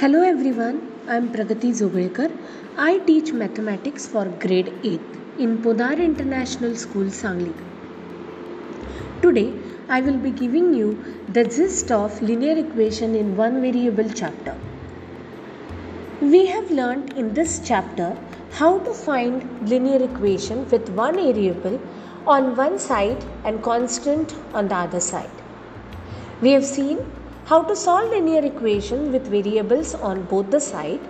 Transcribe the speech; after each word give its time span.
Hello 0.00 0.18
everyone, 0.22 0.76
I 1.08 1.16
am 1.16 1.24
Pragati 1.32 1.70
Zogalkar. 1.78 2.30
I 2.76 2.98
teach 3.06 3.32
mathematics 3.32 4.06
for 4.06 4.26
grade 4.42 4.68
8 4.84 5.00
in 5.40 5.58
Podar 5.58 5.98
International 6.04 6.76
School, 6.76 7.06
Sangli. 7.06 7.52
Today, 9.22 9.52
I 9.88 10.00
will 10.00 10.18
be 10.18 10.30
giving 10.30 10.72
you 10.72 10.88
the 11.32 11.42
gist 11.42 11.90
of 11.90 12.22
linear 12.22 12.56
equation 12.64 13.16
in 13.16 13.36
one 13.36 13.60
variable 13.60 14.08
chapter. 14.14 14.56
We 16.20 16.46
have 16.46 16.70
learnt 16.70 17.14
in 17.14 17.34
this 17.34 17.60
chapter 17.64 18.16
how 18.52 18.78
to 18.78 18.94
find 18.94 19.68
linear 19.68 20.00
equation 20.00 20.64
with 20.70 20.88
one 20.90 21.16
variable 21.16 21.80
on 22.24 22.54
one 22.54 22.78
side 22.78 23.24
and 23.44 23.60
constant 23.64 24.36
on 24.54 24.68
the 24.68 24.76
other 24.76 25.00
side. 25.00 25.38
We 26.40 26.52
have 26.52 26.64
seen 26.64 27.04
how 27.48 27.62
to 27.62 27.74
solve 27.74 28.10
linear 28.10 28.44
equation 28.44 29.10
with 29.12 29.26
variables 29.34 29.94
on 29.94 30.22
both 30.32 30.50
the 30.50 30.60
side 30.60 31.00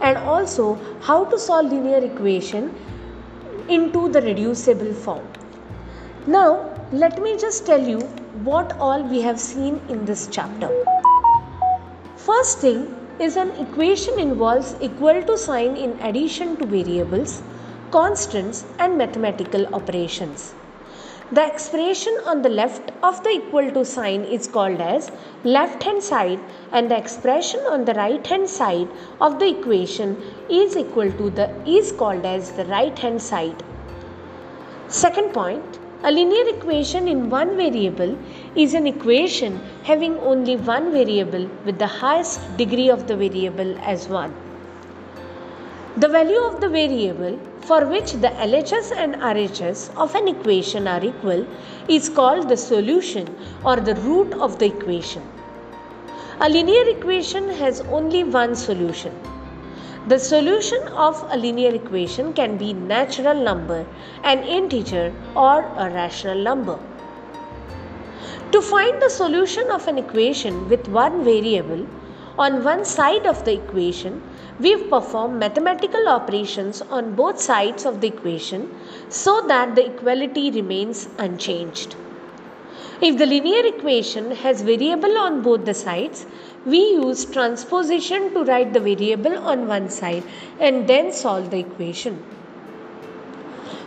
and 0.00 0.16
also 0.32 0.66
how 1.00 1.24
to 1.24 1.38
solve 1.38 1.72
linear 1.72 2.02
equation 2.08 2.72
into 3.68 4.08
the 4.08 4.22
reducible 4.22 4.92
form. 4.94 5.26
Now 6.26 6.74
let 6.92 7.20
me 7.20 7.36
just 7.36 7.66
tell 7.66 7.82
you 7.82 7.98
what 8.50 8.76
all 8.78 9.02
we 9.02 9.20
have 9.22 9.40
seen 9.40 9.80
in 9.88 10.04
this 10.04 10.28
chapter. 10.30 10.70
First 12.16 12.58
thing 12.60 12.94
is 13.18 13.36
an 13.36 13.50
equation 13.66 14.20
involves 14.20 14.76
equal 14.80 15.20
to 15.22 15.36
sign 15.36 15.76
in 15.76 15.98
addition 16.00 16.56
to 16.58 16.66
variables, 16.66 17.42
constants 17.90 18.64
and 18.78 18.96
mathematical 18.96 19.66
operations. 19.74 20.54
The 21.30 21.46
expression 21.46 22.14
on 22.24 22.40
the 22.40 22.48
left 22.48 22.90
of 23.02 23.22
the 23.22 23.28
equal 23.28 23.70
to 23.72 23.84
sign 23.84 24.24
is 24.24 24.46
called 24.46 24.80
as 24.80 25.10
left 25.44 25.82
hand 25.82 26.02
side 26.02 26.40
and 26.72 26.90
the 26.90 26.96
expression 26.96 27.60
on 27.68 27.84
the 27.84 27.92
right 27.92 28.26
hand 28.26 28.48
side 28.48 28.88
of 29.20 29.38
the 29.38 29.46
equation 29.46 30.16
is 30.48 30.74
equal 30.74 31.12
to 31.12 31.28
the 31.28 31.50
is 31.66 31.92
called 31.92 32.24
as 32.24 32.52
the 32.52 32.64
right 32.64 32.98
hand 32.98 33.20
side. 33.20 33.62
Second 34.86 35.34
point, 35.34 35.78
a 36.02 36.10
linear 36.10 36.48
equation 36.48 37.06
in 37.06 37.28
one 37.28 37.58
variable 37.58 38.16
is 38.56 38.72
an 38.72 38.86
equation 38.86 39.60
having 39.82 40.16
only 40.20 40.56
one 40.56 40.90
variable 40.92 41.46
with 41.66 41.78
the 41.78 41.94
highest 42.00 42.56
degree 42.56 42.88
of 42.88 43.06
the 43.06 43.16
variable 43.16 43.76
as 43.82 44.08
1. 44.08 44.47
The 46.00 46.06
value 46.06 46.38
of 46.38 46.60
the 46.60 46.68
variable 46.68 47.36
for 47.62 47.84
which 47.84 48.12
the 48.12 48.28
LHS 48.28 48.92
and 48.96 49.16
RHS 49.16 49.96
of 49.96 50.14
an 50.14 50.28
equation 50.28 50.86
are 50.86 51.04
equal 51.04 51.44
is 51.88 52.08
called 52.08 52.48
the 52.48 52.56
solution 52.56 53.26
or 53.64 53.74
the 53.76 53.96
root 53.96 54.32
of 54.34 54.60
the 54.60 54.66
equation. 54.66 55.24
A 56.40 56.48
linear 56.48 56.88
equation 56.88 57.48
has 57.48 57.80
only 57.90 58.22
one 58.22 58.54
solution. 58.54 59.12
The 60.06 60.20
solution 60.20 60.86
of 61.06 61.26
a 61.32 61.36
linear 61.36 61.74
equation 61.74 62.32
can 62.32 62.56
be 62.58 62.72
natural 62.74 63.42
number, 63.42 63.84
an 64.22 64.44
integer 64.44 65.12
or 65.34 65.64
a 65.76 65.90
rational 65.90 66.38
number. 66.38 66.78
To 68.52 68.62
find 68.62 69.02
the 69.02 69.10
solution 69.10 69.68
of 69.72 69.88
an 69.88 69.98
equation 69.98 70.68
with 70.68 70.86
one 70.86 71.24
variable, 71.24 71.88
on 72.38 72.62
one 72.62 72.84
side 72.84 73.26
of 73.26 73.44
the 73.44 73.52
equation, 73.54 74.22
we've 74.60 74.88
performed 74.88 75.40
mathematical 75.40 76.08
operations 76.08 76.80
on 76.82 77.14
both 77.16 77.40
sides 77.40 77.84
of 77.84 78.00
the 78.00 78.06
equation 78.06 78.68
so 79.08 79.40
that 79.48 79.74
the 79.74 79.86
equality 79.86 80.50
remains 80.50 81.08
unchanged. 81.18 81.96
If 83.00 83.18
the 83.18 83.26
linear 83.26 83.64
equation 83.66 84.30
has 84.30 84.62
variable 84.62 85.18
on 85.18 85.42
both 85.42 85.64
the 85.64 85.74
sides, 85.74 86.26
we 86.64 86.78
use 86.78 87.24
transposition 87.24 88.32
to 88.34 88.44
write 88.44 88.72
the 88.72 88.80
variable 88.80 89.38
on 89.38 89.66
one 89.66 89.88
side 89.88 90.24
and 90.60 90.88
then 90.88 91.12
solve 91.12 91.50
the 91.50 91.58
equation. 91.58 92.22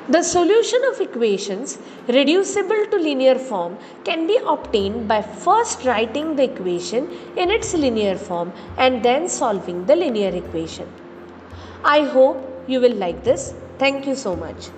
The 0.09 0.23
solution 0.23 0.81
of 0.91 1.00
equations 1.00 1.78
reducible 2.07 2.85
to 2.89 2.97
linear 2.97 3.35
form 3.35 3.78
can 4.03 4.25
be 4.25 4.38
obtained 4.47 5.07
by 5.07 5.22
first 5.22 5.85
writing 5.85 6.35
the 6.35 6.44
equation 6.44 7.07
in 7.38 7.51
its 7.51 7.73
linear 7.75 8.17
form 8.17 8.51
and 8.78 9.03
then 9.03 9.29
solving 9.29 9.85
the 9.85 9.95
linear 9.95 10.35
equation. 10.35 10.88
I 11.84 12.01
hope 12.01 12.38
you 12.67 12.81
will 12.81 12.95
like 12.95 13.23
this. 13.23 13.53
Thank 13.78 14.07
you 14.07 14.16
so 14.16 14.35
much. 14.35 14.69